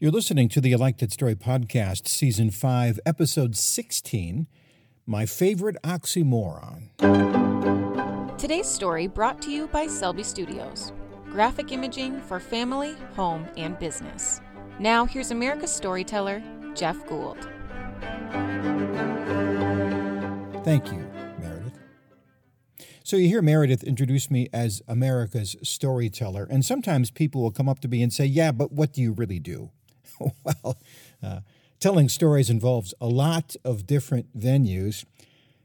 [0.00, 4.46] You're listening to the I Like That Story Podcast, Season 5, Episode 16
[5.06, 6.90] My Favorite Oxymoron.
[8.38, 10.92] Today's story brought to you by Selby Studios,
[11.24, 14.40] graphic imaging for family, home, and business.
[14.78, 16.44] Now, here's America's storyteller,
[16.76, 17.48] Jeff Gould.
[20.62, 21.10] Thank you,
[21.40, 21.76] Meredith.
[23.02, 27.80] So, you hear Meredith introduce me as America's storyteller, and sometimes people will come up
[27.80, 29.72] to me and say, Yeah, but what do you really do?
[30.44, 30.78] well,
[31.22, 31.40] uh,
[31.80, 35.04] telling stories involves a lot of different venues.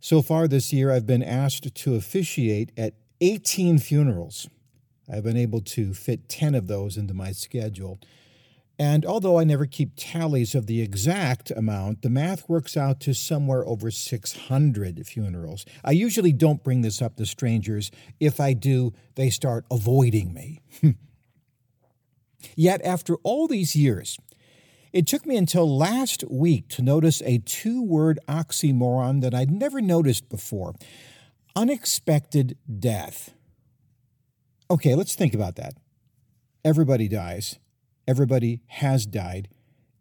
[0.00, 4.48] So far this year, I've been asked to officiate at 18 funerals.
[5.10, 7.98] I've been able to fit 10 of those into my schedule.
[8.78, 13.12] And although I never keep tallies of the exact amount, the math works out to
[13.12, 15.66] somewhere over 600 funerals.
[15.84, 17.90] I usually don't bring this up to strangers.
[18.20, 20.60] If I do, they start avoiding me.
[22.56, 24.18] Yet, after all these years,
[24.92, 29.80] it took me until last week to notice a two word oxymoron that I'd never
[29.80, 30.74] noticed before
[31.56, 33.34] unexpected death.
[34.70, 35.74] Okay, let's think about that.
[36.64, 37.58] Everybody dies,
[38.06, 39.48] everybody has died,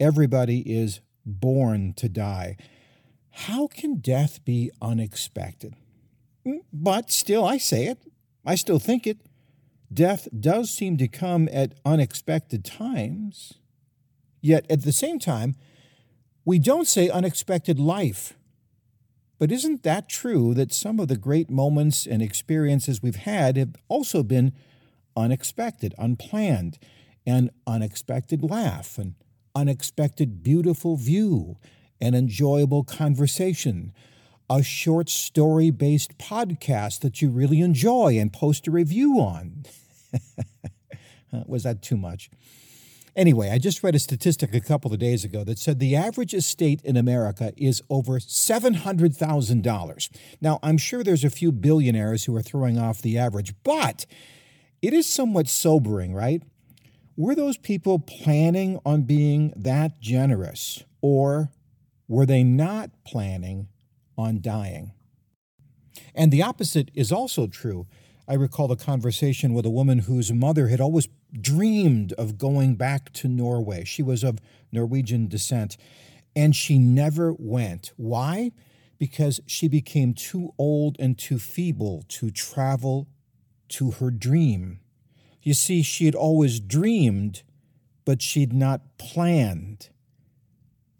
[0.00, 2.56] everybody is born to die.
[3.30, 5.74] How can death be unexpected?
[6.46, 7.98] Mm, but still, I say it,
[8.44, 9.18] I still think it.
[9.92, 13.54] Death does seem to come at unexpected times.
[14.40, 15.54] Yet at the same time,
[16.44, 18.34] we don't say unexpected life.
[19.38, 23.74] But isn't that true that some of the great moments and experiences we've had have
[23.88, 24.52] also been
[25.16, 26.78] unexpected, unplanned,
[27.26, 29.16] an unexpected laugh, an
[29.54, 31.56] unexpected beautiful view,
[32.00, 33.92] an enjoyable conversation,
[34.48, 39.64] a short story based podcast that you really enjoy and post a review on?
[41.46, 42.30] Was that too much?
[43.14, 46.32] Anyway, I just read a statistic a couple of days ago that said the average
[46.32, 50.08] estate in America is over $700,000.
[50.40, 54.06] Now, I'm sure there's a few billionaires who are throwing off the average, but
[54.80, 56.42] it is somewhat sobering, right?
[57.14, 61.52] Were those people planning on being that generous, or
[62.08, 63.68] were they not planning
[64.16, 64.92] on dying?
[66.14, 67.86] And the opposite is also true.
[68.32, 71.06] I recall a conversation with a woman whose mother had always
[71.38, 73.84] dreamed of going back to Norway.
[73.84, 74.38] She was of
[74.72, 75.76] Norwegian descent,
[76.34, 77.92] and she never went.
[77.98, 78.52] Why?
[78.96, 83.06] Because she became too old and too feeble to travel
[83.68, 84.80] to her dream.
[85.42, 87.42] You see, she had always dreamed,
[88.06, 89.90] but she'd not planned.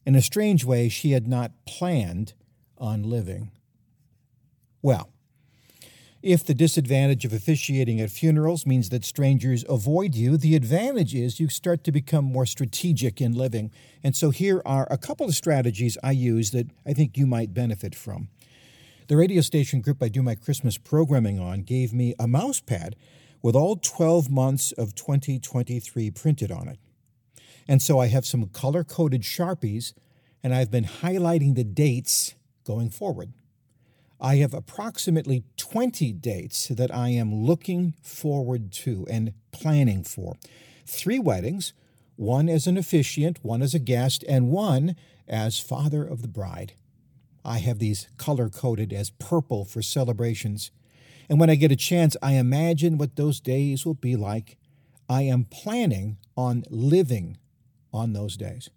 [0.04, 2.34] In a strange way, she had not planned
[2.76, 3.52] on living.
[4.82, 5.08] Well,
[6.22, 11.40] if the disadvantage of officiating at funerals means that strangers avoid you, the advantage is
[11.40, 13.72] you start to become more strategic in living.
[14.04, 17.52] And so here are a couple of strategies I use that I think you might
[17.52, 18.28] benefit from.
[19.08, 22.94] The radio station group I do my Christmas programming on gave me a mouse pad
[23.42, 26.78] with all 12 months of 2023 printed on it.
[27.66, 29.92] And so I have some color coded Sharpies,
[30.42, 32.34] and I've been highlighting the dates
[32.64, 33.32] going forward.
[34.22, 40.36] I have approximately 20 dates that I am looking forward to and planning for.
[40.86, 41.72] Three weddings,
[42.14, 44.94] one as an officiant, one as a guest, and one
[45.26, 46.74] as father of the bride.
[47.44, 50.70] I have these color coded as purple for celebrations.
[51.28, 54.56] And when I get a chance, I imagine what those days will be like.
[55.08, 57.38] I am planning on living
[57.92, 58.70] on those days.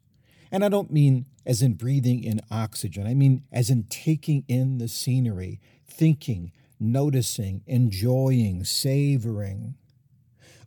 [0.52, 4.78] And I don't mean as in breathing in oxygen, I mean as in taking in
[4.78, 9.76] the scenery, thinking, noticing, enjoying, savoring.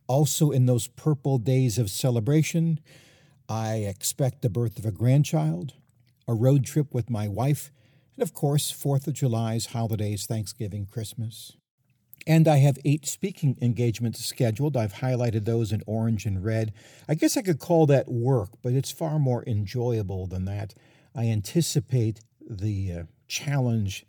[0.07, 2.81] Also, in those purple days of celebration,
[3.49, 5.75] I expect the birth of a grandchild,
[6.27, 7.73] a road trip with my wife,
[8.17, 11.57] and of course, Fourth of July's holidays, Thanksgiving, Christmas.
[12.29, 14.77] And I have eight speaking engagements scheduled.
[14.77, 16.75] I've highlighted those in orange and red.
[17.09, 20.75] I guess I could call that work, but it's far more enjoyable than that.
[21.17, 24.05] I anticipate the uh, challenge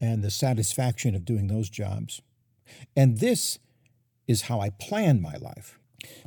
[0.00, 2.22] and the satisfaction of doing those jobs.
[2.96, 3.58] And this
[4.28, 5.80] is how I plan my life.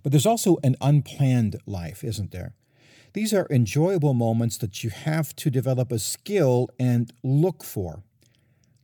[0.04, 2.56] But there's also an unplanned life, isn't there?
[3.14, 8.04] These are enjoyable moments that you have to develop a skill and look for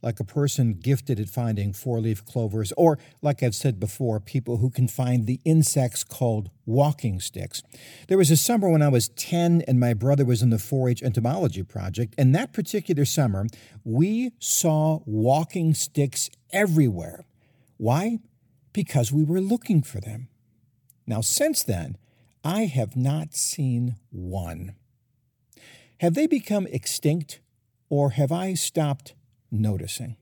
[0.03, 4.57] like a person gifted at finding four leaf clovers, or, like I've said before, people
[4.57, 7.63] who can find the insects called walking sticks.
[8.09, 10.89] There was a summer when I was 10 and my brother was in the 4
[10.89, 13.47] H entomology project, and that particular summer,
[13.83, 17.25] we saw walking sticks everywhere.
[17.77, 18.19] Why?
[18.73, 20.27] Because we were looking for them.
[21.07, 21.97] Now, since then,
[22.44, 24.75] I have not seen one.
[25.99, 27.39] Have they become extinct,
[27.89, 29.13] or have I stopped
[29.53, 30.17] noticing?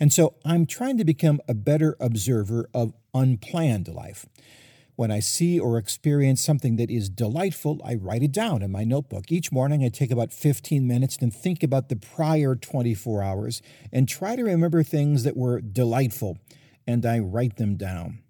[0.00, 4.26] And so I'm trying to become a better observer of unplanned life.
[4.96, 8.82] When I see or experience something that is delightful, I write it down in my
[8.82, 9.30] notebook.
[9.30, 13.60] Each morning, I take about 15 minutes and think about the prior 24 hours
[13.92, 16.38] and try to remember things that were delightful,
[16.86, 18.20] and I write them down.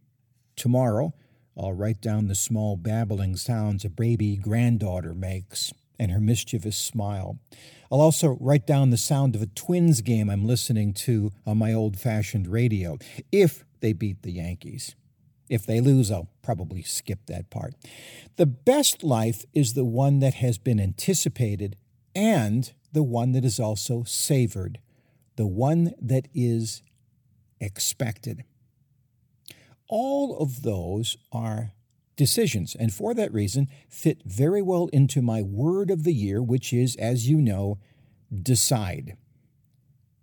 [0.57, 1.15] Tomorrow,
[1.57, 7.39] I'll write down the small babbling sounds a baby granddaughter makes and her mischievous smile.
[7.91, 11.73] I'll also write down the sound of a Twins game I'm listening to on my
[11.73, 12.99] old fashioned radio,
[13.31, 14.95] if they beat the Yankees.
[15.49, 17.75] If they lose, I'll probably skip that part.
[18.37, 21.77] The best life is the one that has been anticipated
[22.15, 24.81] and the one that is also savored,
[25.37, 26.83] the one that is
[27.61, 28.45] expected.
[29.89, 31.73] All of those are
[32.17, 36.73] decisions, and for that reason, fit very well into my word of the year, which
[36.73, 37.79] is, as you know,
[38.43, 39.17] decide.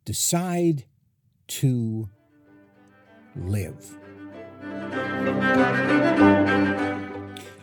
[0.06, 0.86] Decide
[1.48, 2.10] to
[3.36, 3.98] live.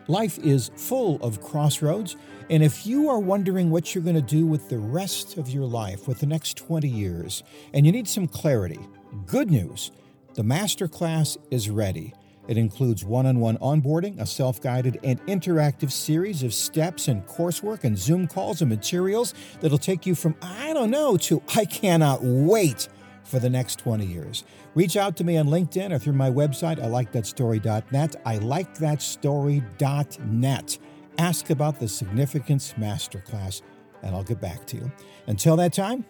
[0.09, 2.17] Life is full of crossroads,
[2.49, 5.67] and if you are wondering what you're going to do with the rest of your
[5.67, 8.81] life, with the next 20 years, and you need some clarity,
[9.27, 9.93] good news
[10.35, 12.15] the masterclass is ready.
[12.49, 17.27] It includes one on one onboarding, a self guided and interactive series of steps and
[17.27, 21.65] coursework and Zoom calls and materials that'll take you from I don't know to I
[21.65, 22.89] cannot wait
[23.25, 24.45] for the next 20 years.
[24.75, 28.17] Reach out to me on LinkedIn or through my website, I like that story.net.
[28.25, 30.79] I like that story.net.
[31.19, 33.63] Ask about the Significance Masterclass,
[34.03, 34.93] and I'll get back to you.
[35.27, 36.05] Until that time,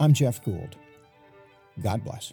[0.00, 0.76] I'm Jeff Gould.
[1.82, 2.32] God bless.